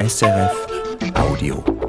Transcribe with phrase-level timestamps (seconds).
[0.00, 0.54] SRF
[1.16, 1.87] Audio.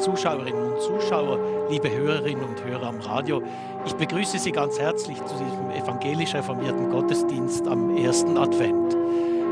[0.00, 3.42] Zuschauerinnen und Zuschauer, liebe Hörerinnen und Hörer am Radio.
[3.84, 8.96] Ich begrüße Sie ganz herzlich zu diesem evangelisch reformierten Gottesdienst am ersten Advent.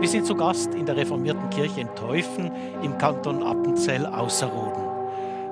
[0.00, 2.50] Wir sind zu Gast in der reformierten Kirche in Teufen
[2.82, 4.82] im Kanton Appenzell Außerrhoden.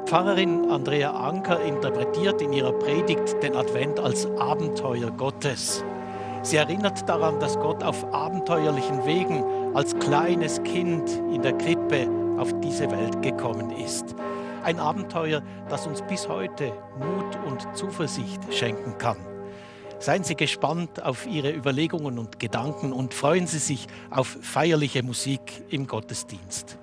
[0.06, 5.84] Pfarrerin Andrea Anker interpretiert in ihrer Predigt den Advent als Abenteuer Gottes.
[6.42, 12.48] Sie erinnert daran, dass Gott auf abenteuerlichen Wegen als kleines Kind in der Krippe auf
[12.60, 14.14] diese Welt gekommen ist.
[14.66, 19.16] Ein Abenteuer, das uns bis heute Mut und Zuversicht schenken kann.
[20.00, 25.62] Seien Sie gespannt auf Ihre Überlegungen und Gedanken und freuen Sie sich auf feierliche Musik
[25.68, 26.78] im Gottesdienst.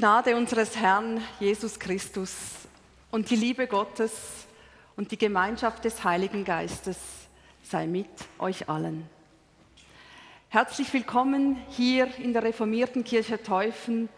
[0.00, 2.34] Gnade unseres Herrn Jesus Christus
[3.10, 4.46] und die Liebe Gottes
[4.96, 6.96] und die Gemeinschaft des Heiligen Geistes
[7.62, 9.06] sei mit euch allen.
[10.48, 14.08] Herzlich willkommen hier in der reformierten Kirche Teufen,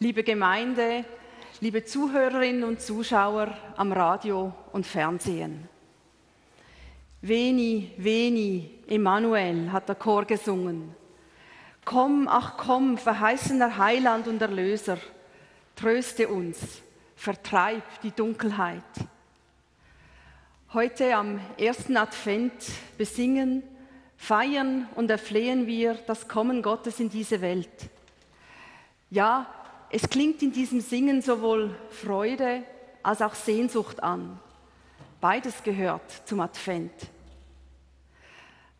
[0.00, 1.04] liebe Gemeinde,
[1.60, 5.68] liebe Zuhörerinnen und Zuschauer am Radio und Fernsehen.
[7.22, 10.96] Veni, veni, Emmanuel, hat der Chor gesungen.
[11.84, 14.98] Komm, ach komm, verheißener Heiland und Erlöser,
[15.78, 16.58] tröste uns,
[17.14, 18.82] vertreib die Dunkelheit.
[20.74, 22.52] Heute am ersten Advent
[22.96, 23.62] besingen,
[24.16, 27.88] feiern und erflehen wir das Kommen Gottes in diese Welt.
[29.10, 29.46] Ja,
[29.90, 32.64] es klingt in diesem Singen sowohl Freude
[33.04, 34.40] als auch Sehnsucht an.
[35.20, 36.92] Beides gehört zum Advent.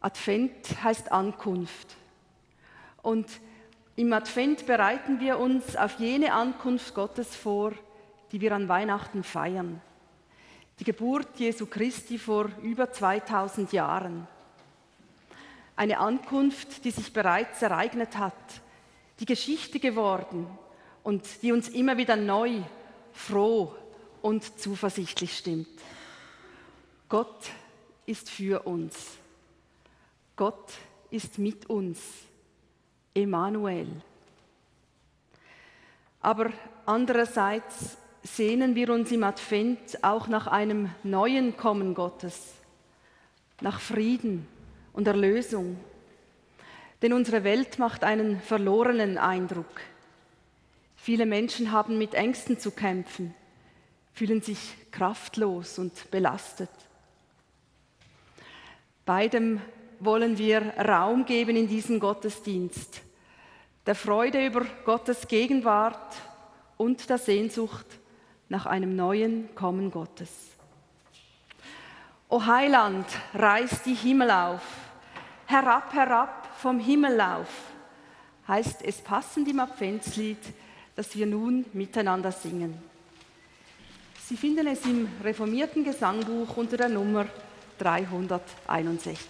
[0.01, 1.95] Advent heißt Ankunft.
[3.03, 3.29] Und
[3.99, 7.73] im Advent bereiten wir uns auf jene Ankunft Gottes vor,
[8.31, 9.81] die wir an Weihnachten feiern.
[10.79, 14.29] Die Geburt Jesu Christi vor über 2000 Jahren.
[15.75, 18.35] Eine Ankunft, die sich bereits ereignet hat,
[19.19, 20.47] die Geschichte geworden
[21.03, 22.61] und die uns immer wieder neu,
[23.13, 23.75] froh
[24.23, 25.67] und zuversichtlich stimmt.
[27.09, 27.51] Gott
[28.07, 28.95] ist für uns.
[30.37, 30.73] Gott
[31.11, 32.28] ist mit uns.
[33.19, 33.89] Emanuel.
[36.21, 36.51] Aber
[36.87, 42.55] andererseits sehnen wir uns im Advent auch nach einem neuen Kommen Gottes,
[43.61, 44.47] nach Frieden
[44.93, 45.79] und Erlösung.
[47.03, 49.81] Denn unsere Welt macht einen verlorenen Eindruck.
[50.97, 53.35] Viele Menschen haben mit Ängsten zu kämpfen,
[54.13, 56.71] fühlen sich kraftlos und belastet.
[59.07, 59.61] Beidem
[60.01, 63.01] wollen wir Raum geben in diesem Gottesdienst.
[63.87, 66.17] Der Freude über Gottes Gegenwart
[66.77, 67.87] und der Sehnsucht
[68.49, 70.31] nach einem neuen Kommen Gottes.
[72.29, 74.63] O Heiland, reiß die Himmel auf,
[75.47, 77.49] herab, herab vom Himmellauf,
[78.47, 80.39] heißt es passend im Adventslied,
[80.95, 82.77] das wir nun miteinander singen.
[84.23, 87.27] Sie finden es im reformierten Gesangbuch unter der Nummer
[87.79, 89.25] 361.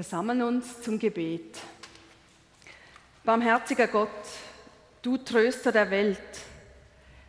[0.00, 1.58] Wir sammeln uns zum Gebet.
[3.22, 4.08] Barmherziger Gott,
[5.02, 6.18] du Tröster der Welt,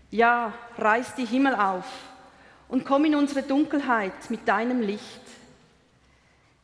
[0.09, 1.83] ja, reiß die Himmel auf
[2.69, 5.21] und komm in unsere Dunkelheit mit deinem Licht.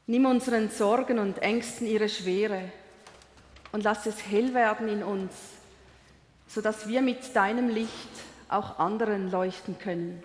[0.05, 2.71] Nimm unseren Sorgen und Ängsten ihre Schwere
[3.73, 5.33] und lass es hell werden in uns,
[6.47, 7.91] sodass wir mit deinem Licht
[8.47, 10.23] auch anderen leuchten können.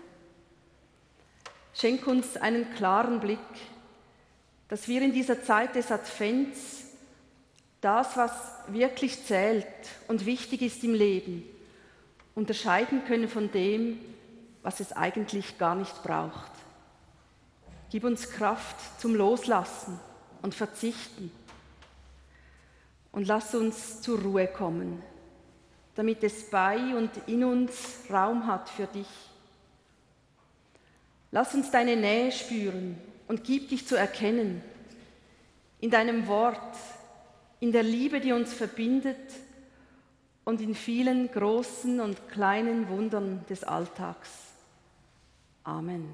[1.74, 3.40] Schenk uns einen klaren Blick
[4.72, 6.84] dass wir in dieser Zeit des Advents
[7.82, 8.32] das, was
[8.68, 9.66] wirklich zählt
[10.08, 11.44] und wichtig ist im Leben,
[12.34, 14.00] unterscheiden können von dem,
[14.62, 16.52] was es eigentlich gar nicht braucht.
[17.90, 20.00] Gib uns Kraft zum Loslassen
[20.40, 21.30] und Verzichten
[23.10, 25.02] und lass uns zur Ruhe kommen,
[25.96, 29.10] damit es bei und in uns Raum hat für dich.
[31.30, 34.60] Lass uns deine Nähe spüren und gib dich zu erkennen
[35.80, 36.76] in deinem Wort,
[37.60, 39.16] in der Liebe, die uns verbindet
[40.44, 44.28] und in vielen großen und kleinen Wundern des Alltags.
[45.64, 46.10] Amen.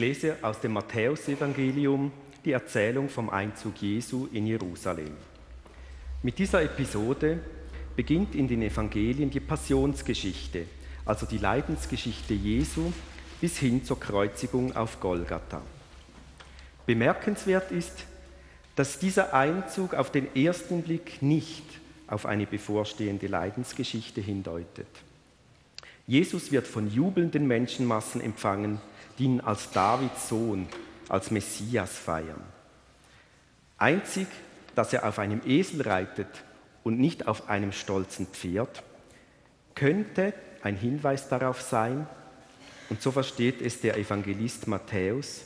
[0.00, 2.10] Lese aus dem Matthäusevangelium
[2.44, 5.12] die Erzählung vom Einzug Jesu in Jerusalem.
[6.22, 7.38] Mit dieser Episode
[7.94, 10.64] beginnt in den Evangelien die Passionsgeschichte,
[11.04, 12.92] also die Leidensgeschichte Jesu
[13.42, 15.60] bis hin zur Kreuzigung auf Golgatha.
[16.86, 18.04] Bemerkenswert ist,
[18.76, 21.64] dass dieser Einzug auf den ersten Blick nicht
[22.06, 24.88] auf eine bevorstehende Leidensgeschichte hindeutet.
[26.06, 28.80] Jesus wird von jubelnden Menschenmassen empfangen,
[29.20, 30.66] ihn als Davids Sohn,
[31.08, 32.42] als Messias feiern.
[33.78, 34.26] Einzig,
[34.74, 36.44] dass er auf einem Esel reitet
[36.82, 38.82] und nicht auf einem stolzen Pferd,
[39.74, 42.06] könnte ein Hinweis darauf sein,
[42.88, 45.42] und so versteht es der Evangelist Matthäus,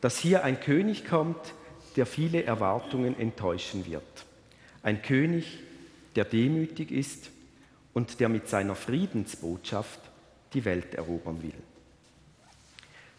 [0.00, 1.52] dass hier ein König kommt,
[1.96, 4.02] der viele Erwartungen enttäuschen wird.
[4.82, 5.58] Ein König,
[6.16, 7.30] der demütig ist
[7.92, 10.00] und der mit seiner Friedensbotschaft
[10.54, 11.52] die Welt erobern will.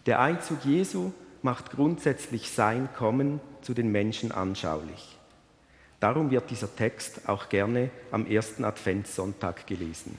[0.10, 1.12] Der Einzug Jesu
[1.44, 5.20] macht grundsätzlich sein Kommen zu den Menschen anschaulich.
[6.00, 10.18] Darum wird dieser Text auch gerne am ersten Adventssonntag gelesen.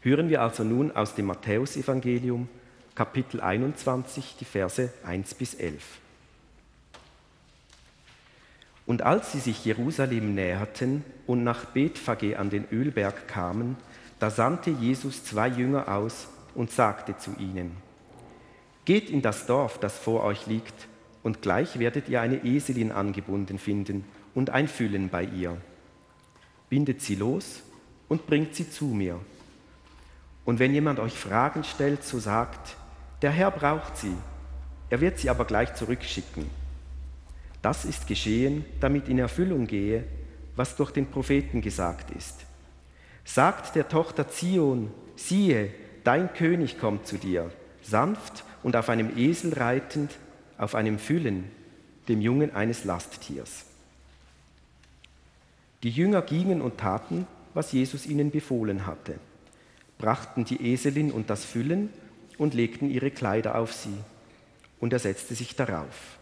[0.00, 2.48] Hören wir also nun aus dem Matthäusevangelium,
[2.94, 5.82] Kapitel 21, die Verse 1 bis 11.
[8.86, 13.76] Und als sie sich Jerusalem näherten und nach Bethphage an den Ölberg kamen,
[14.20, 17.84] da sandte Jesus zwei Jünger aus und sagte zu ihnen,
[18.86, 20.88] Geht in das Dorf, das vor euch liegt,
[21.24, 25.60] und gleich werdet ihr eine Eselin angebunden finden und ein Füllen bei ihr.
[26.70, 27.62] Bindet sie los
[28.08, 29.18] und bringt sie zu mir.
[30.44, 32.76] Und wenn jemand euch Fragen stellt, so sagt,
[33.22, 34.14] der Herr braucht sie,
[34.88, 36.48] er wird sie aber gleich zurückschicken.
[37.62, 40.04] Das ist geschehen, damit in Erfüllung gehe,
[40.54, 42.46] was durch den Propheten gesagt ist.
[43.24, 45.72] Sagt der Tochter Zion, siehe,
[46.04, 47.50] dein König kommt zu dir,
[47.82, 50.10] sanft und auf einem Esel reitend,
[50.58, 51.44] auf einem Füllen,
[52.08, 53.64] dem Jungen eines Lasttiers.
[55.84, 59.20] Die Jünger gingen und taten, was Jesus ihnen befohlen hatte,
[59.98, 61.90] brachten die Eselin und das Füllen
[62.38, 63.96] und legten ihre Kleider auf sie,
[64.80, 66.18] und er setzte sich darauf.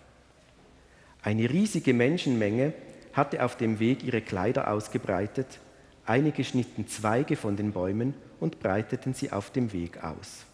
[1.23, 2.75] Eine riesige Menschenmenge
[3.15, 5.61] hatte auf dem Weg ihre Kleider ausgebreitet,
[6.05, 10.45] einige schnitten Zweige von den Bäumen und breiteten sie auf dem Weg aus.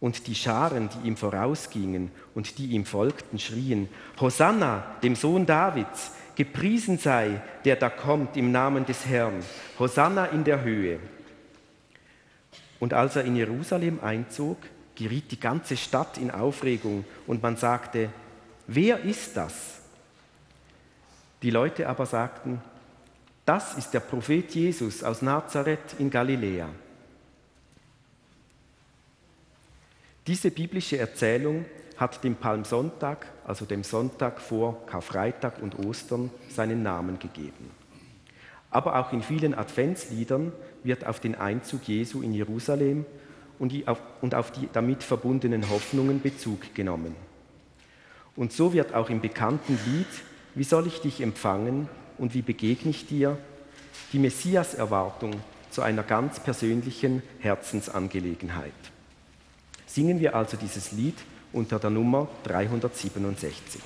[0.00, 3.88] Und die Scharen, die ihm vorausgingen und die ihm folgten, schrien,
[4.20, 9.42] Hosanna, dem Sohn Davids, gepriesen sei, der da kommt im Namen des Herrn,
[9.78, 11.00] Hosanna in der Höhe.
[12.78, 14.58] Und als er in Jerusalem einzog,
[14.94, 18.10] geriet die ganze Stadt in Aufregung und man sagte,
[18.68, 19.80] wer ist das?
[21.42, 22.60] Die Leute aber sagten,
[23.44, 26.68] das ist der Prophet Jesus aus Nazareth in Galiläa.
[30.28, 31.64] Diese biblische Erzählung
[31.96, 37.70] hat dem Palmsonntag, also dem Sonntag vor Karfreitag und Ostern, seinen Namen gegeben.
[38.70, 40.52] Aber auch in vielen Adventsliedern
[40.84, 43.06] wird auf den Einzug Jesu in Jerusalem
[43.58, 47.16] und, auf, und auf die damit verbundenen Hoffnungen Bezug genommen.
[48.36, 50.06] Und so wird auch im bekannten Lied
[50.54, 53.38] Wie soll ich dich empfangen und wie begegne ich dir
[54.12, 55.32] die Messias-Erwartung
[55.70, 58.74] zu einer ganz persönlichen Herzensangelegenheit.
[59.88, 61.16] Singen wir also dieses Lied
[61.52, 63.80] unter der Nummer 367.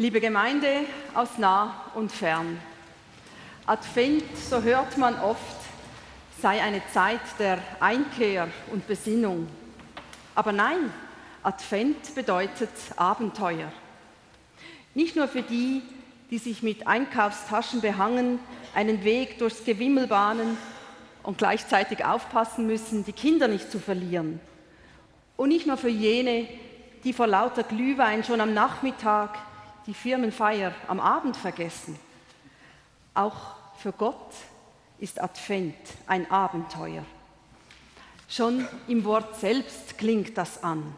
[0.00, 2.60] Liebe Gemeinde aus nah und fern.
[3.66, 5.56] Advent, so hört man oft,
[6.40, 9.48] sei eine Zeit der Einkehr und Besinnung.
[10.36, 10.92] Aber nein,
[11.42, 13.72] Advent bedeutet Abenteuer.
[14.94, 15.82] Nicht nur für die,
[16.30, 18.38] die sich mit Einkaufstaschen behangen,
[18.76, 20.56] einen Weg durchs Gewimmel bahnen
[21.24, 24.38] und gleichzeitig aufpassen müssen, die Kinder nicht zu verlieren.
[25.36, 26.46] Und nicht nur für jene,
[27.02, 29.47] die vor lauter Glühwein schon am Nachmittag
[29.88, 31.98] die Firmenfeier am Abend vergessen.
[33.14, 34.34] Auch für Gott
[34.98, 35.74] ist Advent
[36.06, 37.04] ein Abenteuer.
[38.28, 40.94] Schon im Wort selbst klingt das an.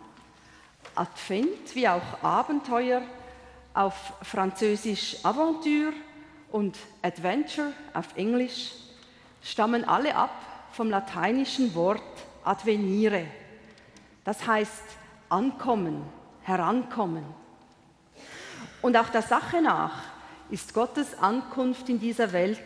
[0.97, 3.03] Advent wie auch Abenteuer
[3.75, 5.93] auf Französisch Aventure
[6.51, 8.73] und Adventure auf Englisch
[9.41, 10.35] stammen alle ab
[10.73, 12.03] vom lateinischen Wort
[12.43, 13.27] advenire.
[14.25, 14.83] Das heißt
[15.29, 16.03] ankommen,
[16.43, 17.40] herankommen.
[18.83, 19.93] Und auch der Sache nach
[20.51, 22.59] ist Gottes Ankunft in dieser Welt,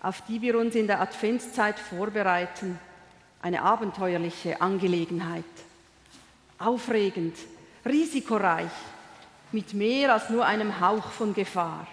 [0.00, 2.78] auf die wir uns in der Adventszeit vorbereiten,
[3.40, 5.44] eine abenteuerliche Angelegenheit.
[6.58, 7.36] Aufregend,
[7.84, 8.70] risikoreich,
[9.52, 11.86] mit mehr als nur einem Hauch von Gefahr.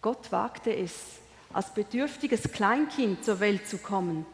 [0.00, 0.94] Gott wagte es,
[1.52, 4.24] als bedürftiges Kleinkind zur Welt zu kommen,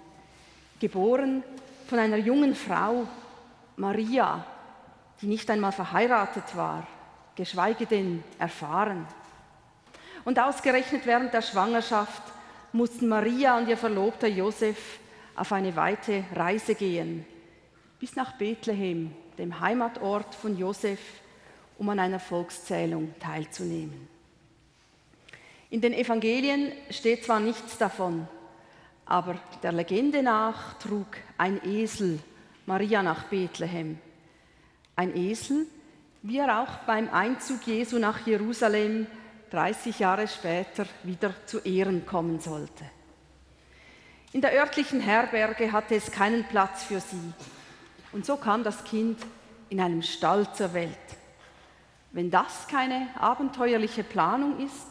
[0.80, 1.42] geboren
[1.88, 3.06] von einer jungen Frau,
[3.76, 4.44] Maria,
[5.20, 6.87] die nicht einmal verheiratet war
[7.37, 9.07] geschweige denn erfahren.
[10.25, 12.23] Und ausgerechnet während der Schwangerschaft
[12.73, 14.99] mussten Maria und ihr Verlobter Josef
[15.37, 17.27] auf eine weite Reise gehen,
[18.01, 21.01] bis nach Bethlehem, dem Heimatort von Josef,
[21.79, 24.09] um an einer Volkszählung teilzunehmen.
[25.70, 28.29] In den Evangelien steht zwar nichts davon,
[29.07, 32.20] aber der Legende nach trug ein Esel
[32.66, 33.99] Maria nach Bethlehem.
[34.97, 35.66] Ein Esel,
[36.24, 39.06] wie er auch beim Einzug Jesu nach Jerusalem
[39.50, 42.84] 30 Jahre später wieder zu Ehren kommen sollte.
[44.32, 47.34] In der örtlichen Herberge hatte es keinen Platz für sie.
[48.12, 49.18] Und so kam das Kind
[49.68, 50.96] in einem Stall zur Welt.
[52.10, 54.87] Wenn das keine abenteuerliche Planung ist,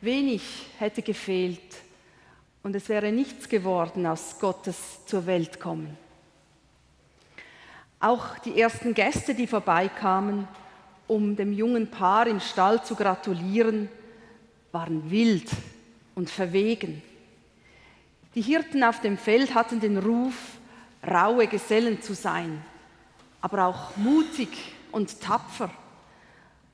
[0.00, 1.76] wenig hätte gefehlt
[2.62, 5.98] und es wäre nichts geworden aus Gottes zur Welt kommen.
[8.00, 10.48] Auch die ersten Gäste, die vorbeikamen,
[11.06, 13.90] um dem jungen Paar im Stall zu gratulieren,
[14.72, 15.50] waren wild
[16.14, 17.02] und verwegen.
[18.34, 20.34] Die Hirten auf dem Feld hatten den Ruf,
[21.06, 22.64] raue Gesellen zu sein,
[23.42, 24.48] aber auch mutig
[24.92, 25.70] und tapfer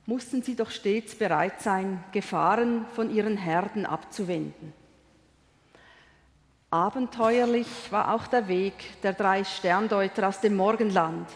[0.05, 4.73] mussten sie doch stets bereit sein, Gefahren von ihren Herden abzuwenden.
[6.69, 11.29] Abenteuerlich war auch der Weg der drei Sterndeuter aus dem Morgenland.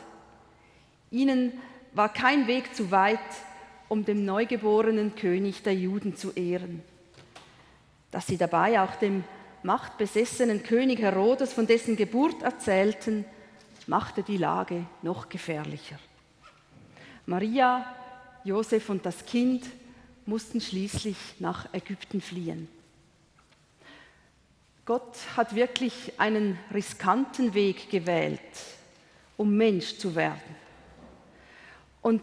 [1.10, 1.54] Ihnen
[1.94, 3.20] war kein Weg zu weit,
[3.88, 6.84] um dem neugeborenen König der Juden zu ehren.
[8.12, 9.24] Dass sie dabei auch dem
[9.64, 13.24] machtbesessenen König Herodes von dessen Geburt erzählten,
[13.88, 15.98] machte die Lage noch gefährlicher.
[17.26, 17.86] Maria,
[18.44, 19.66] Josef und das Kind
[20.26, 22.68] mussten schließlich nach Ägypten fliehen.
[24.92, 28.42] Gott hat wirklich einen riskanten Weg gewählt,
[29.38, 30.42] um Mensch zu werden.
[32.02, 32.22] Und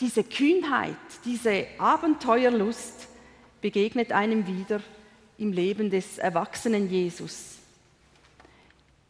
[0.00, 3.06] diese Kühnheit, diese Abenteuerlust
[3.60, 4.80] begegnet einem wieder
[5.36, 7.56] im Leben des erwachsenen Jesus.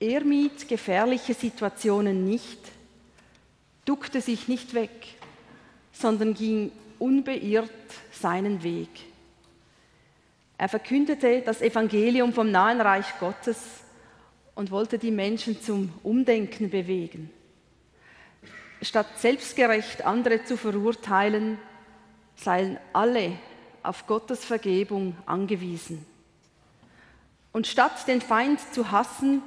[0.00, 2.58] Er mied gefährliche Situationen nicht,
[3.84, 5.14] duckte sich nicht weg,
[5.92, 7.70] sondern ging unbeirrt
[8.10, 9.09] seinen Weg.
[10.60, 13.58] Er verkündete das Evangelium vom nahen Reich Gottes
[14.54, 17.30] und wollte die Menschen zum Umdenken bewegen.
[18.82, 21.56] Statt selbstgerecht andere zu verurteilen,
[22.36, 23.38] seien alle
[23.82, 26.04] auf Gottes Vergebung angewiesen.
[27.52, 29.40] Und statt den Feind zu hassen,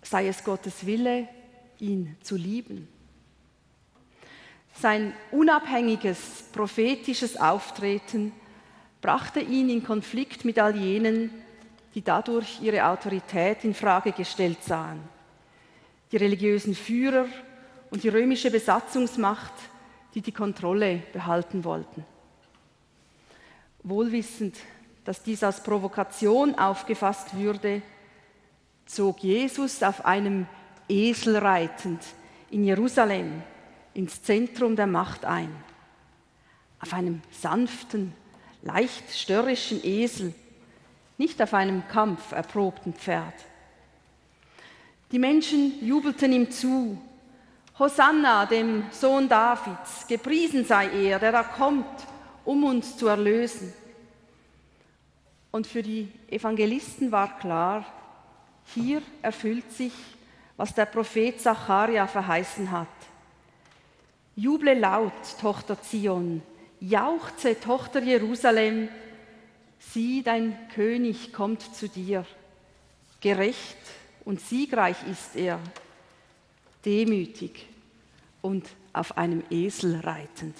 [0.00, 1.26] sei es Gottes Wille,
[1.80, 2.86] ihn zu lieben.
[4.74, 8.30] Sein unabhängiges prophetisches Auftreten
[9.00, 11.30] brachte ihn in Konflikt mit all jenen,
[11.94, 15.00] die dadurch ihre Autorität in Frage gestellt sahen.
[16.12, 17.26] Die religiösen Führer
[17.90, 19.52] und die römische Besatzungsmacht,
[20.14, 22.04] die die Kontrolle behalten wollten.
[23.82, 24.56] Wohlwissend,
[25.04, 27.82] dass dies als Provokation aufgefasst würde,
[28.86, 30.46] zog Jesus auf einem
[30.88, 32.02] Esel reitend
[32.50, 33.42] in Jerusalem
[33.94, 35.54] ins Zentrum der Macht ein.
[36.80, 38.12] Auf einem sanften,
[38.62, 40.34] leicht störrischen Esel,
[41.18, 43.34] nicht auf einem Kampf erprobten Pferd.
[45.12, 47.00] Die Menschen jubelten ihm zu,
[47.78, 51.86] Hosanna, dem Sohn Davids, gepriesen sei er, der da kommt,
[52.44, 53.72] um uns zu erlösen.
[55.50, 57.86] Und für die Evangelisten war klar,
[58.74, 59.92] hier erfüllt sich,
[60.56, 62.86] was der Prophet Zacharia verheißen hat.
[64.36, 66.42] Juble laut, Tochter Zion,
[66.80, 68.88] jauchze, Tochter Jerusalem,
[69.78, 72.26] sieh, dein König kommt zu dir.
[73.20, 73.76] Gerecht
[74.24, 75.60] und siegreich ist er,
[76.84, 77.66] demütig
[78.42, 80.56] und auf einem Esel reitend.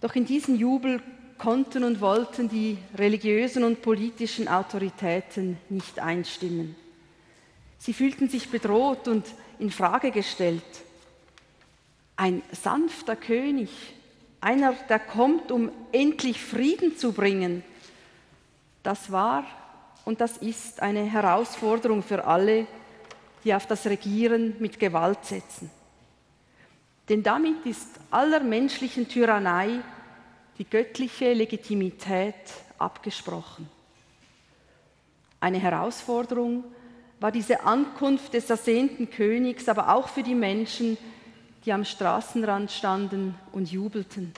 [0.00, 1.02] Doch in diesen Jubel
[1.38, 6.76] konnten und wollten die religiösen und politischen Autoritäten nicht einstimmen.
[7.78, 9.24] Sie fühlten sich bedroht und
[9.58, 10.62] in Frage gestellt.
[12.16, 13.70] Ein sanfter König,
[14.40, 17.62] einer, der kommt, um endlich Frieden zu bringen,
[18.82, 19.44] das war
[20.04, 22.66] und das ist eine Herausforderung für alle,
[23.44, 25.70] die auf das Regieren mit Gewalt setzen.
[27.08, 29.80] Denn damit ist aller menschlichen Tyrannei
[30.58, 32.34] die göttliche Legitimität
[32.78, 33.68] abgesprochen.
[35.40, 36.64] Eine Herausforderung
[37.18, 40.96] war diese Ankunft des ersehnten Königs, aber auch für die Menschen,
[41.64, 44.32] die am Straßenrand standen und jubelten.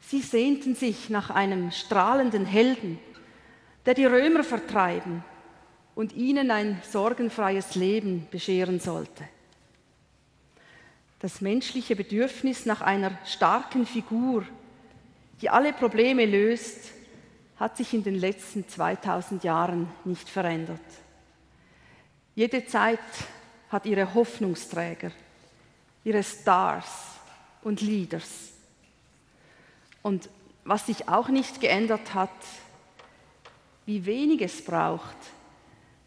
[0.00, 2.98] Sie sehnten sich nach einem strahlenden Helden,
[3.84, 5.22] der die Römer vertreiben
[5.94, 9.24] und ihnen ein sorgenfreies Leben bescheren sollte.
[11.20, 14.46] Das menschliche Bedürfnis nach einer starken Figur,
[15.40, 16.92] die alle Probleme löst,
[17.56, 20.80] hat sich in den letzten 2000 Jahren nicht verändert.
[22.36, 23.00] Jede Zeit
[23.68, 25.10] hat ihre Hoffnungsträger,
[26.08, 26.86] ihre Stars
[27.62, 28.52] und Leaders.
[30.02, 30.28] Und
[30.64, 32.30] was sich auch nicht geändert hat,
[33.86, 35.16] wie wenig es braucht,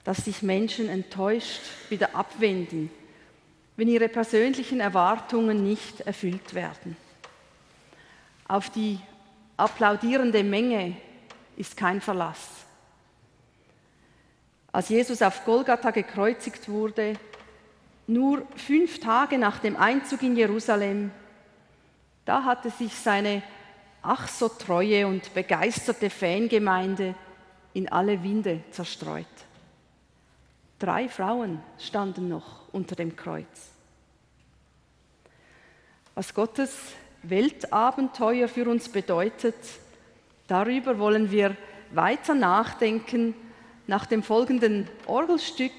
[0.03, 2.89] dass sich Menschen enttäuscht wieder abwenden
[3.81, 6.95] wenn ihre persönlichen Erwartungen nicht erfüllt werden.
[8.47, 8.99] Auf die
[9.57, 10.97] applaudierende Menge
[11.57, 12.47] ist kein Verlass.
[14.71, 17.15] Als Jesus auf Golgatha gekreuzigt wurde,
[18.11, 21.11] nur fünf Tage nach dem Einzug in Jerusalem,
[22.25, 23.41] da hatte sich seine
[24.01, 27.15] ach so treue und begeisterte Fangemeinde
[27.73, 29.25] in alle Winde zerstreut.
[30.79, 33.69] Drei Frauen standen noch unter dem Kreuz.
[36.15, 36.75] Was Gottes
[37.23, 39.55] Weltabenteuer für uns bedeutet,
[40.47, 41.55] darüber wollen wir
[41.91, 43.35] weiter nachdenken
[43.87, 45.71] nach dem folgenden Orgelstück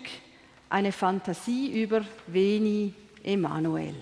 [0.73, 3.95] eine Fantasie über Veni Emanuel.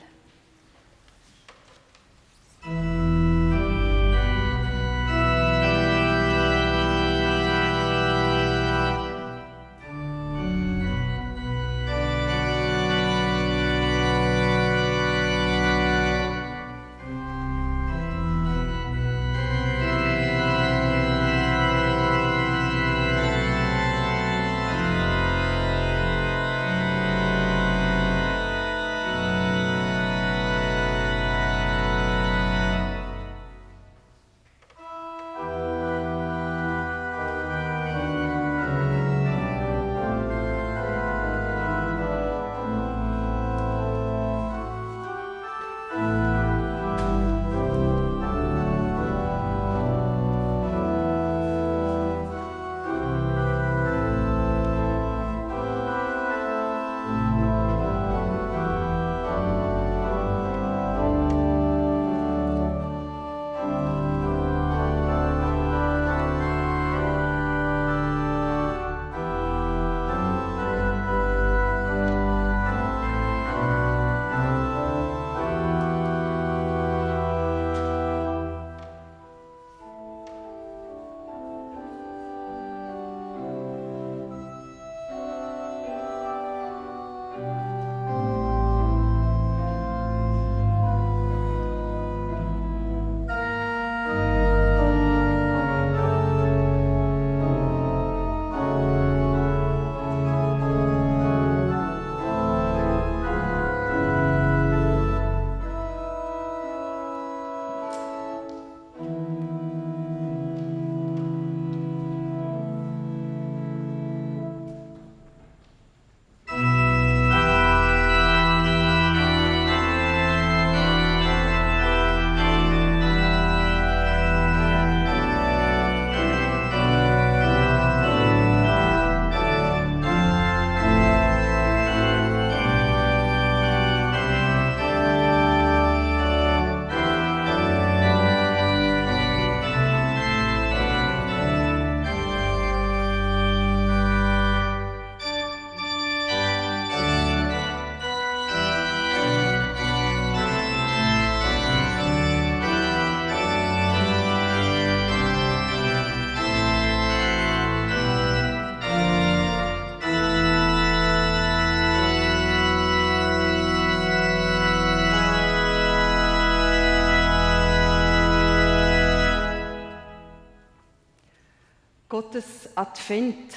[172.80, 173.52] Advent,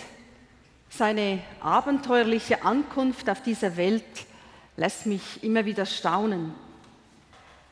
[0.89, 4.03] seine abenteuerliche Ankunft auf diese Welt
[4.75, 6.53] lässt mich immer wieder staunen.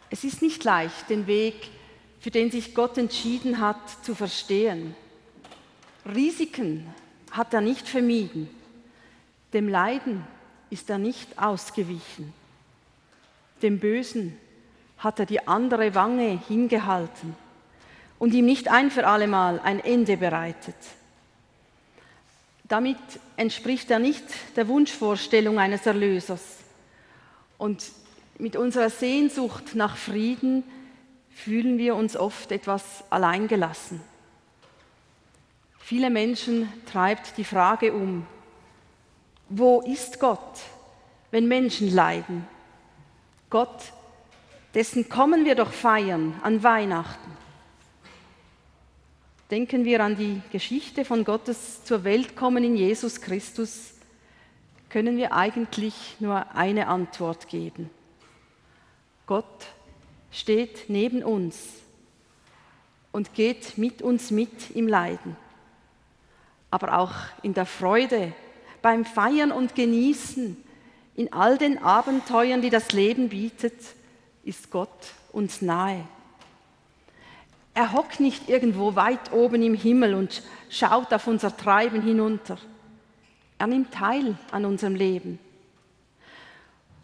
[0.10, 1.56] Es ist nicht leicht, den Weg,
[2.22, 4.96] für den sich Gott entschieden hat, zu verstehen.
[6.06, 6.88] Risiken
[7.32, 8.50] hat er nicht vermieden.
[9.52, 10.26] Dem Leiden
[10.70, 12.34] ist er nicht ausgewichen.
[13.62, 14.38] Dem Bösen
[15.00, 17.36] hat er die andere Wange hingehalten
[18.20, 20.78] und ihm nicht ein für allemal ein Ende bereitet.
[22.72, 22.96] Damit
[23.36, 24.24] entspricht er nicht
[24.56, 26.60] der Wunschvorstellung eines Erlösers.
[27.58, 27.84] Und
[28.38, 30.64] mit unserer Sehnsucht nach Frieden
[31.32, 34.00] fühlen wir uns oft etwas alleingelassen.
[35.80, 38.26] Viele Menschen treibt die Frage um,
[39.50, 40.62] wo ist Gott,
[41.30, 42.48] wenn Menschen leiden?
[43.50, 43.92] Gott,
[44.76, 47.32] dessen kommen wir doch feiern an Weihnachten.
[49.52, 53.92] Denken wir an die Geschichte von Gottes zur Welt kommen in Jesus Christus,
[54.88, 57.90] können wir eigentlich nur eine Antwort geben.
[59.26, 59.68] Gott
[60.32, 61.58] steht neben uns
[63.12, 65.36] und geht mit uns mit im Leiden,
[66.70, 68.32] aber auch in der Freude,
[68.82, 70.56] beim Feiern und Genießen,
[71.16, 73.76] in all den Abenteuern, die das Leben bietet,
[74.46, 76.08] ist Gott uns nahe.
[77.74, 82.58] Er hockt nicht irgendwo weit oben im Himmel und schaut auf unser Treiben hinunter.
[83.58, 85.40] Er nimmt teil an unserem Leben.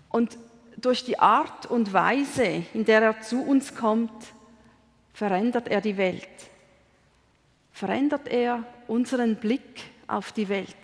[0.10, 0.38] Und
[0.78, 4.12] durch die Art und Weise, in der er zu uns kommt,
[5.14, 6.28] verändert er die Welt.
[7.72, 10.76] Verändert er unseren Blick auf die Welt.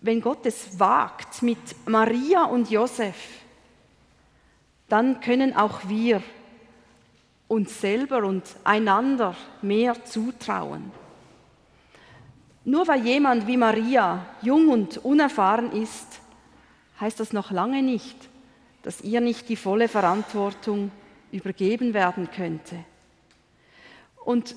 [0.00, 3.16] Wenn Gott es wagt mit Maria und Josef,
[4.88, 6.22] dann können auch wir
[7.52, 10.90] uns selber und einander mehr zutrauen.
[12.64, 16.06] Nur weil jemand wie Maria jung und unerfahren ist,
[16.98, 18.16] heißt das noch lange nicht,
[18.82, 20.90] dass ihr nicht die volle Verantwortung
[21.30, 22.76] übergeben werden könnte.
[24.24, 24.56] Und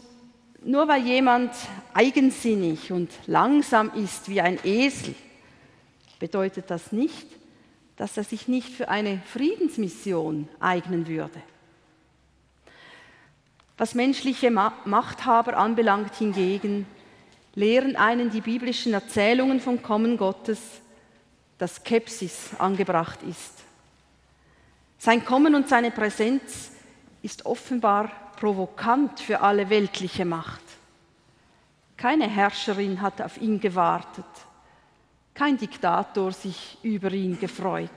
[0.63, 1.51] nur weil jemand
[1.93, 5.15] eigensinnig und langsam ist wie ein Esel,
[6.19, 7.27] bedeutet das nicht,
[7.97, 11.41] dass er sich nicht für eine Friedensmission eignen würde.
[13.77, 16.87] Was menschliche Machthaber anbelangt hingegen,
[17.55, 20.59] lehren einen die biblischen Erzählungen vom Kommen Gottes,
[21.57, 23.63] dass Skepsis angebracht ist.
[24.97, 26.71] Sein Kommen und seine Präsenz
[27.21, 30.61] ist offenbar provokant für alle weltliche Macht.
[31.97, 34.25] Keine Herrscherin hat auf ihn gewartet,
[35.33, 37.89] kein Diktator sich über ihn gefreut.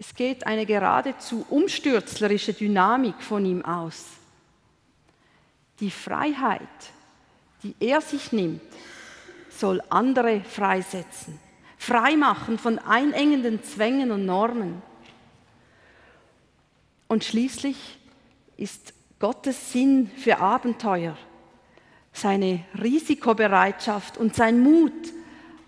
[0.00, 4.04] Es geht eine geradezu umstürzlerische Dynamik von ihm aus.
[5.80, 6.60] Die Freiheit,
[7.64, 8.62] die er sich nimmt,
[9.50, 11.40] soll andere freisetzen,
[11.76, 14.80] freimachen von einengenden Zwängen und Normen.
[17.08, 17.98] Und schließlich
[18.56, 21.16] ist Gottes Sinn für Abenteuer,
[22.12, 24.92] seine Risikobereitschaft und sein Mut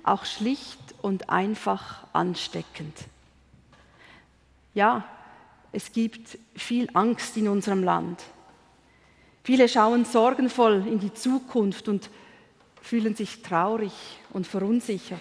[0.04, 2.94] auch schlicht und einfach ansteckend.
[4.74, 5.04] Ja,
[5.72, 8.22] es gibt viel Angst in unserem Land.
[9.42, 12.10] Viele schauen sorgenvoll in die Zukunft und
[12.82, 13.92] fühlen sich traurig
[14.32, 15.20] und verunsichert.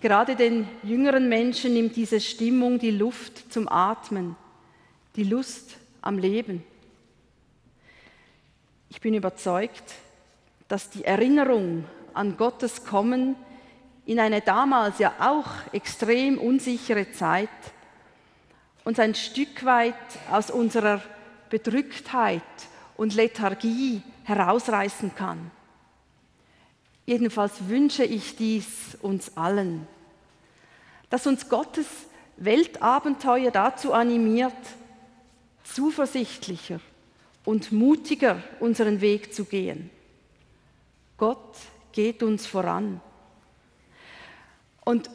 [0.00, 4.36] Gerade den jüngeren Menschen nimmt diese Stimmung die Luft zum Atmen,
[5.16, 6.64] die Lust am Leben.
[8.90, 9.94] Ich bin überzeugt,
[10.68, 13.36] dass die Erinnerung an Gottes Kommen
[14.04, 17.48] in eine damals ja auch extrem unsichere Zeit
[18.84, 19.94] uns ein Stück weit
[20.30, 21.00] aus unserer
[21.50, 22.42] Bedrücktheit
[22.96, 25.50] und Lethargie herausreißen kann.
[27.04, 29.86] Jedenfalls wünsche ich dies uns allen,
[31.10, 31.86] dass uns Gottes
[32.36, 34.54] Weltabenteuer dazu animiert,
[35.64, 36.80] zuversichtlicher
[37.44, 39.90] und mutiger unseren Weg zu gehen.
[41.16, 41.56] Gott
[41.92, 43.00] geht uns voran.
[44.84, 45.10] Und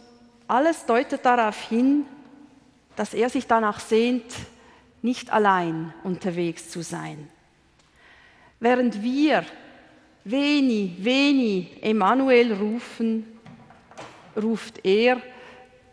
[0.48, 2.06] alles deutet darauf hin,
[2.98, 4.26] dass er sich danach sehnt,
[5.02, 7.30] nicht allein unterwegs zu sein.
[8.60, 9.46] Während wir
[10.26, 13.40] Veni, Veni, Emanuel rufen,
[14.36, 15.22] ruft er,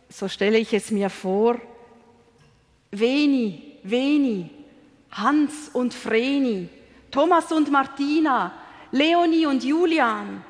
[0.09, 1.61] so stelle ich es mir vor,
[2.91, 4.51] Veni, Veni,
[5.13, 6.69] Hans und Vreni,
[7.11, 8.53] Thomas und Martina,
[8.91, 10.43] Leonie und Julian,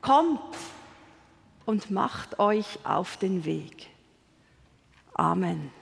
[0.00, 0.56] kommt
[1.66, 3.91] und macht euch auf den Weg.
[5.18, 5.72] Amen.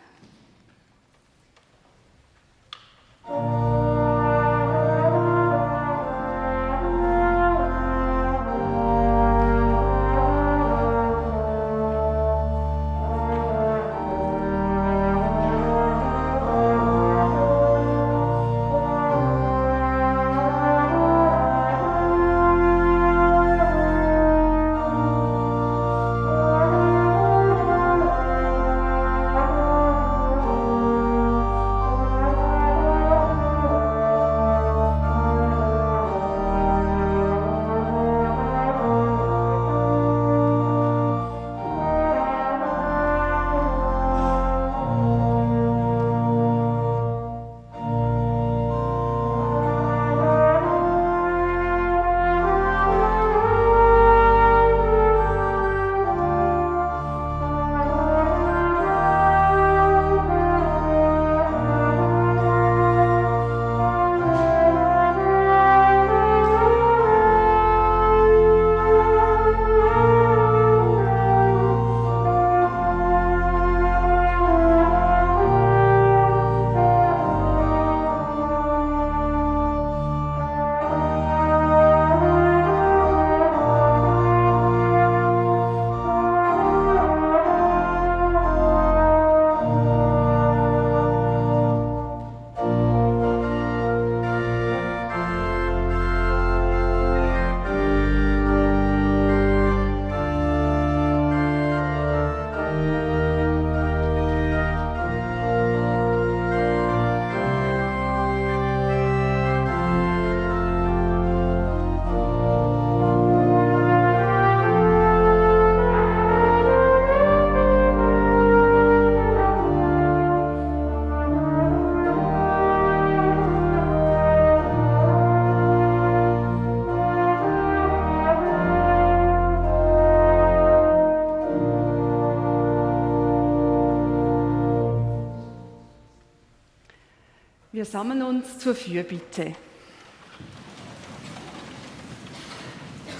[137.80, 139.54] Wir sammeln uns zur Fürbitte.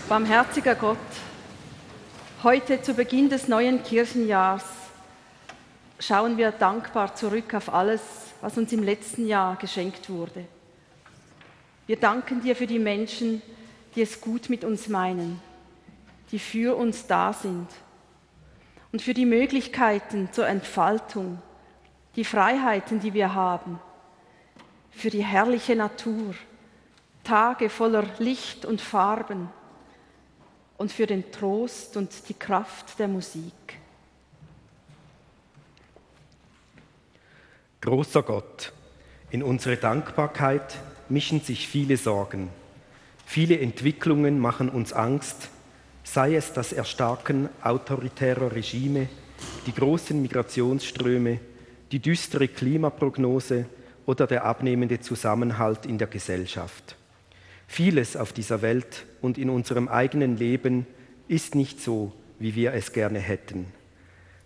[0.07, 0.99] Barmherziger Gott,
[2.43, 4.67] heute zu Beginn des neuen Kirchenjahrs
[5.99, 8.03] schauen wir dankbar zurück auf alles,
[8.43, 10.45] was uns im letzten Jahr geschenkt wurde.
[11.87, 13.41] Wir danken dir für die Menschen,
[13.95, 15.41] die es gut mit uns meinen,
[16.33, 17.69] die für uns da sind
[18.93, 21.41] und für die Möglichkeiten zur Entfaltung,
[22.15, 23.81] die Freiheiten, die wir haben,
[24.91, 26.34] für die herrliche Natur,
[27.24, 29.49] Tage voller Licht und Farben
[30.78, 33.53] und für den Trost und die Kraft der Musik.
[37.80, 38.72] Großer Gott,
[39.30, 40.76] in unsere Dankbarkeit
[41.09, 42.51] mischen sich viele Sorgen.
[43.26, 45.51] Viele Entwicklungen machen uns Angst,
[46.03, 49.09] sei es das Erstarken autoritärer Regime,
[49.66, 51.41] die großen Migrationsströme,
[51.93, 53.66] die düstere Klimaprognose
[54.07, 56.97] oder der abnehmende Zusammenhalt in der Gesellschaft.
[57.67, 60.87] Vieles auf dieser Welt und in unserem eigenen Leben
[61.29, 63.67] ist nicht so, wie wir es gerne hätten.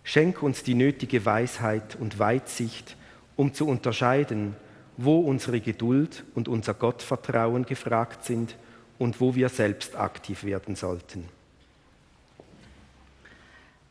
[0.03, 2.95] Schenk uns die nötige Weisheit und Weitsicht,
[3.35, 4.55] um zu unterscheiden,
[4.97, 8.55] wo unsere Geduld und unser Gottvertrauen gefragt sind
[8.99, 11.25] und wo wir selbst aktiv werden sollten.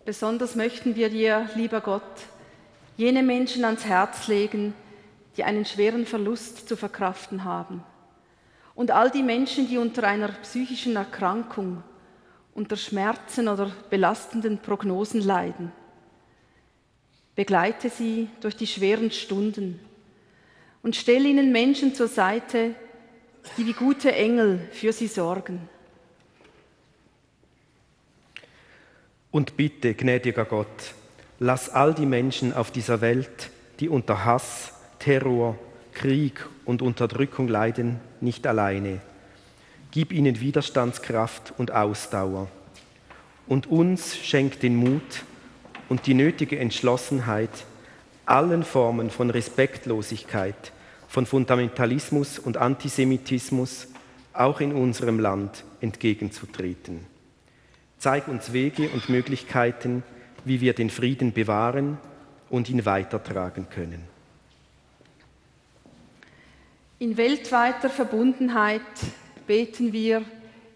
[0.05, 2.03] Besonders möchten wir dir, lieber Gott,
[2.97, 4.75] jene Menschen ans Herz legen,
[5.37, 7.83] die einen schweren Verlust zu verkraften haben
[8.75, 11.83] und all die Menschen, die unter einer psychischen Erkrankung,
[12.55, 15.73] unter Schmerzen oder belastenden Prognosen leiden.
[17.35, 19.81] Begleite sie durch die schweren Stunden
[20.83, 22.75] und stelle ihnen Menschen zur Seite,
[23.57, 25.69] die wie gute Engel für sie sorgen.
[29.31, 30.95] Und bitte, gnädiger Gott,
[31.41, 35.59] lass all die Menschen auf dieser Welt, die unter Hass, Terror,
[35.93, 39.01] Krieg und Unterdrückung leiden, nicht alleine.
[39.91, 42.49] Gib ihnen Widerstandskraft und Ausdauer.
[43.47, 45.25] Und uns schenk den Mut
[45.89, 47.51] und die nötige Entschlossenheit,
[48.27, 50.73] allen Formen von Respektlosigkeit,
[51.09, 53.89] von Fundamentalismus und Antisemitismus
[54.33, 57.07] auch in unserem Land entgegenzutreten.
[57.99, 60.03] Zeig uns Wege und Möglichkeiten,
[60.45, 61.99] wie wir den Frieden bewahren
[62.51, 64.14] und ihn weitertragen können.
[67.01, 68.81] In weltweiter Verbundenheit
[69.49, 70.23] beten wir,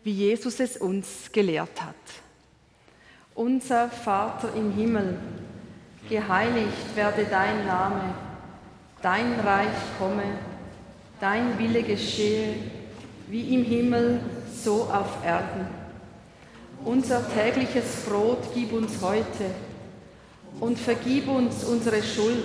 [0.03, 1.95] wie Jesus es uns gelehrt hat.
[3.37, 5.17] Unser Vater im Himmel,
[6.09, 8.15] geheiligt werde dein Name,
[9.01, 10.25] dein Reich komme,
[11.21, 12.55] dein Wille geschehe,
[13.29, 14.21] wie im Himmel,
[14.53, 15.69] so auf Erden.
[16.85, 19.53] Unser tägliches Brot gib uns heute
[20.59, 22.45] und vergib uns unsere Schuld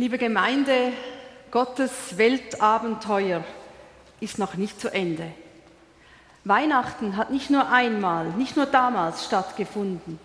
[0.00, 0.94] Liebe Gemeinde,
[1.50, 3.44] Gottes Weltabenteuer
[4.18, 5.30] ist noch nicht zu Ende.
[6.42, 10.18] Weihnachten hat nicht nur einmal, nicht nur damals stattgefunden.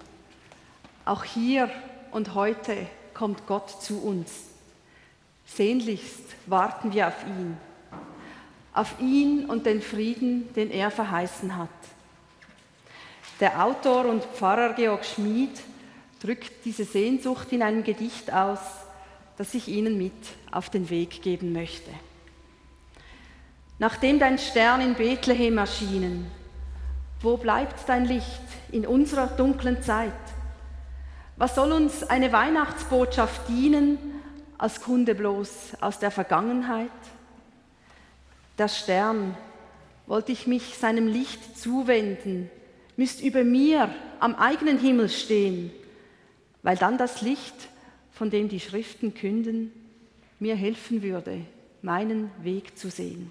[1.03, 1.69] Auch hier
[2.11, 4.31] und heute kommt Gott zu uns.
[5.45, 7.57] Sehnlichst warten wir auf ihn,
[8.71, 11.67] auf ihn und den Frieden, den er verheißen hat.
[13.41, 15.59] Der Autor und Pfarrer Georg Schmid
[16.21, 18.84] drückt diese Sehnsucht in einem Gedicht aus,
[19.37, 20.13] das ich Ihnen mit
[20.51, 21.91] auf den Weg geben möchte.
[23.77, 26.31] Nachdem dein Stern in Bethlehem erschienen,
[27.21, 30.13] wo bleibt dein Licht in unserer dunklen Zeit?
[31.37, 33.97] Was soll uns eine Weihnachtsbotschaft dienen
[34.57, 36.89] als Kunde bloß aus der Vergangenheit?
[38.57, 39.35] Der Stern,
[40.07, 42.49] wollte ich mich seinem Licht zuwenden,
[42.95, 45.71] müsst über mir am eigenen Himmel stehen,
[46.63, 47.55] weil dann das Licht
[48.15, 49.71] von dem die Schriften künden,
[50.39, 51.41] mir helfen würde,
[51.81, 53.29] meinen Weg zu sehen.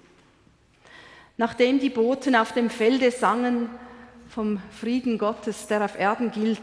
[1.37, 3.67] Nachdem die Boten auf dem Felde sangen
[4.29, 6.61] vom Frieden Gottes, der auf Erden gilt,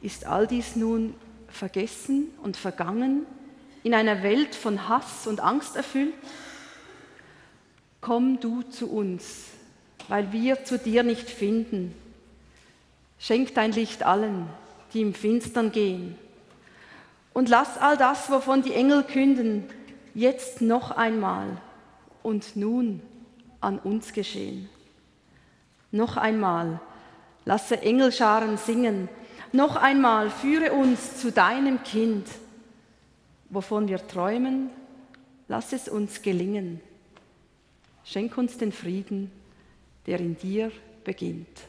[0.00, 1.14] ist all dies nun
[1.48, 3.26] vergessen und vergangen
[3.82, 6.14] in einer Welt von Hass und Angst erfüllt?
[8.00, 9.44] Komm du zu uns,
[10.08, 11.94] weil wir zu dir nicht finden.
[13.18, 14.46] Schenk dein Licht allen,
[14.94, 16.16] die im Finstern gehen
[17.34, 19.64] und lass all das, wovon die Engel künden,
[20.14, 21.58] jetzt noch einmal
[22.22, 23.02] und nun
[23.60, 24.70] an uns geschehen.
[25.90, 26.80] Noch einmal
[27.44, 29.08] lasse Engelscharen singen,
[29.52, 32.26] noch einmal führe uns zu deinem Kind.
[33.50, 34.70] Wovon wir träumen,
[35.46, 36.80] lass es uns gelingen.
[38.04, 39.30] Schenk uns den Frieden,
[40.06, 40.72] der in dir
[41.04, 41.68] beginnt.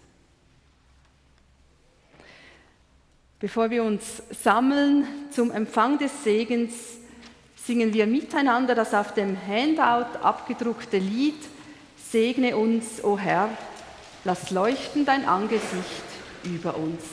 [3.46, 6.74] Bevor wir uns sammeln zum Empfang des Segens,
[7.56, 11.38] singen wir miteinander das auf dem Handout abgedruckte Lied
[12.10, 13.50] Segne uns, o Herr,
[14.24, 16.06] lass leuchten dein Angesicht
[16.44, 17.04] über uns.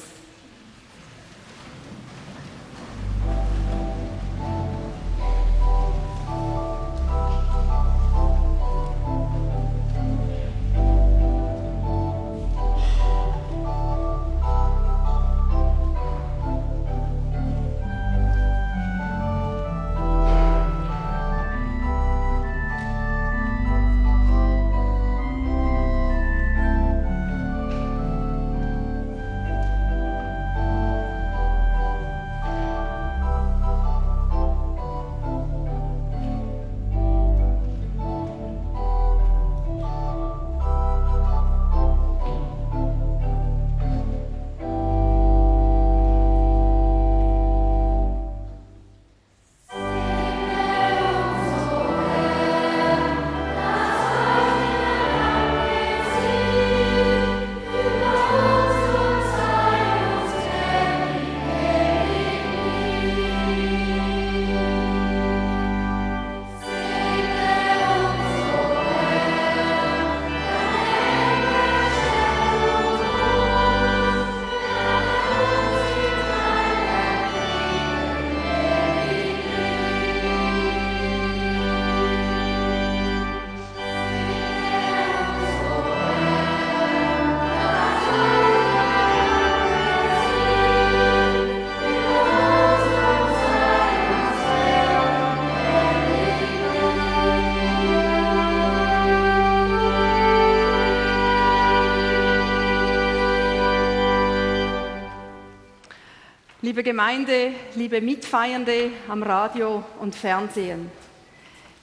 [106.82, 110.90] Liebe Gemeinde, liebe Mitfeiernde am Radio und Fernsehen.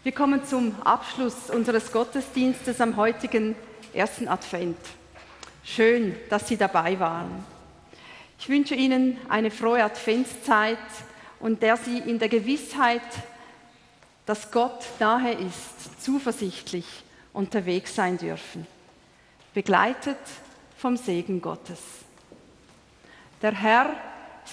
[0.04, 3.56] Wir kommen zum Abschluss unseres Gottesdienstes am heutigen
[3.94, 4.76] ersten Advent.
[5.64, 7.46] Schön, dass Sie dabei waren.
[8.40, 10.78] Ich wünsche Ihnen eine frohe Adventszeit
[11.40, 13.00] und der Sie in der Gewissheit,
[14.26, 18.68] dass Gott nahe ist, zuversichtlich unterwegs sein dürfen,
[19.54, 20.20] begleitet
[20.78, 21.80] vom Segen Gottes.
[23.42, 23.96] Der Herr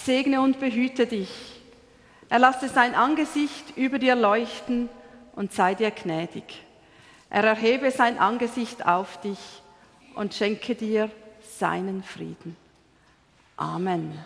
[0.04, 1.30] segne und behüte dich.
[2.28, 4.88] Er lasse sein Angesicht über dir leuchten
[5.34, 6.62] und sei dir gnädig.
[7.30, 9.38] Er erhebe sein Angesicht auf dich
[10.14, 11.10] und schenke dir
[11.58, 12.56] seinen Frieden.
[13.56, 14.18] Amen.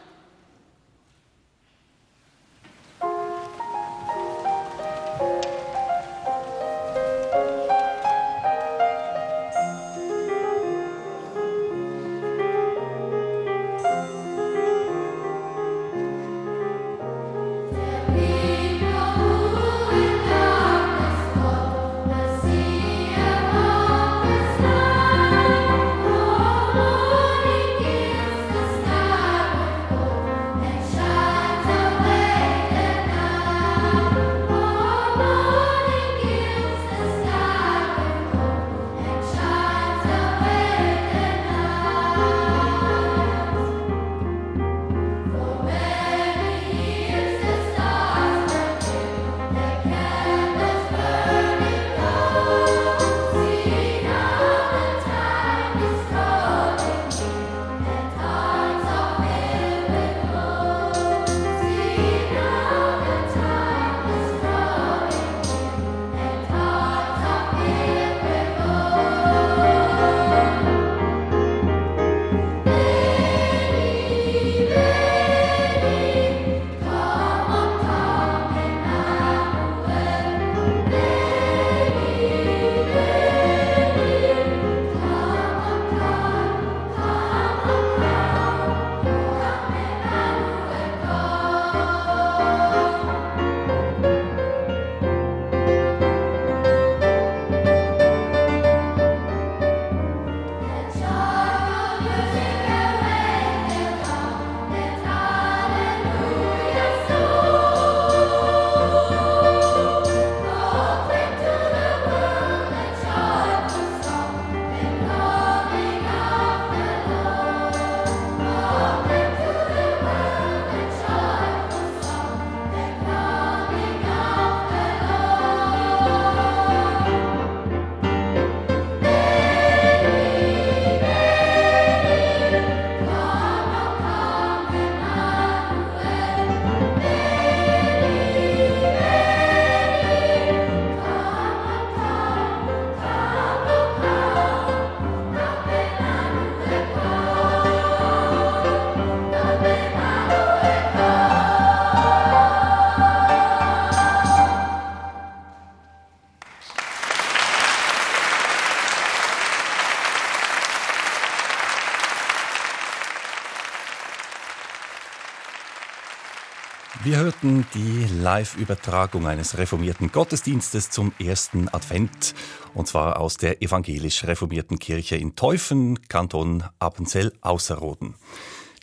[167.50, 172.32] Hörten die Live-Übertragung eines reformierten Gottesdienstes zum ersten Advent,
[172.74, 178.14] und zwar aus der evangelisch-reformierten Kirche in Teufen, Kanton Appenzell-Ausserrhoden.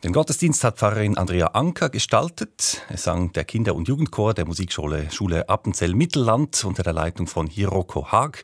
[0.03, 2.81] Den Gottesdienst hat Pfarrerin Andrea Anker gestaltet.
[2.89, 8.11] Es sang der Kinder- und Jugendchor der Musikschule Schule Appenzell-Mittelland unter der Leitung von Hiroko
[8.11, 8.43] Haag.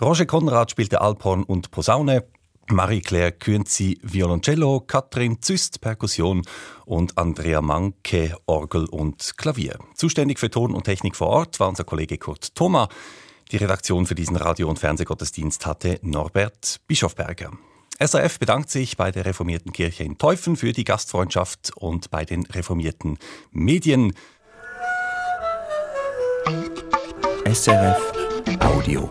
[0.00, 2.24] Roger Konrad spielte Alphorn und Posaune.
[2.70, 6.42] Marie-Claire Künzi Violoncello, Katrin Züst Perkussion
[6.86, 9.78] und Andrea Manke Orgel und Klavier.
[9.94, 12.88] Zuständig für Ton und Technik vor Ort war unser Kollege Kurt Thoma.
[13.50, 17.50] Die Redaktion für diesen Radio- und Fernsehgottesdienst hatte Norbert Bischofberger.
[17.98, 22.44] SRF bedankt sich bei der reformierten Kirche in Teufen für die Gastfreundschaft und bei den
[22.46, 23.18] reformierten
[23.52, 24.14] Medien.
[27.46, 28.12] SRF
[28.60, 29.08] Audio.